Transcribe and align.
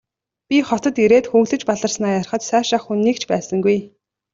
Би 0.47 0.57
хотод 0.69 0.95
ирээд 1.03 1.25
хөглөж 1.31 1.61
баларснаа 1.69 2.11
ярихад 2.19 2.43
сайшаах 2.51 2.81
хүн 2.85 2.99
нэг 3.05 3.15
ч 3.21 3.23
байсангүй. 3.31 3.77